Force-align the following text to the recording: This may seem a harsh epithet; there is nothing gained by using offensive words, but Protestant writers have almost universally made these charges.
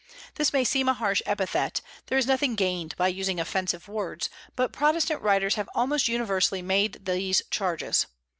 This 0.33 0.51
may 0.51 0.63
seem 0.63 0.89
a 0.89 0.95
harsh 0.95 1.21
epithet; 1.27 1.79
there 2.07 2.17
is 2.17 2.25
nothing 2.25 2.55
gained 2.55 2.95
by 2.97 3.07
using 3.07 3.39
offensive 3.39 3.87
words, 3.87 4.31
but 4.55 4.73
Protestant 4.73 5.21
writers 5.21 5.53
have 5.53 5.69
almost 5.75 6.07
universally 6.07 6.63
made 6.63 7.05
these 7.05 7.43
charges. 7.51 8.07